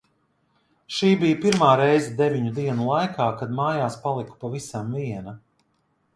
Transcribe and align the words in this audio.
Šī 0.99 1.09
bija 1.23 1.37
pirmā 1.43 1.67
reize 1.81 2.15
deviņu 2.21 2.55
dienu 2.57 2.89
laikā, 2.93 3.29
kad 3.43 3.55
mājās 3.61 4.01
paliku 4.09 4.43
pavisam 4.47 4.93
viena. 5.01 5.39